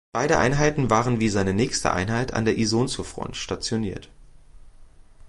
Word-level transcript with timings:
Beide 0.13 0.39
Einheiten 0.39 0.89
waren 0.89 1.19
wie 1.19 1.29
seine 1.29 1.53
nächste 1.53 1.91
Einheit 1.91 2.33
an 2.33 2.43
der 2.43 2.57
Isonzofront 2.57 3.35
stationiert. 3.37 4.09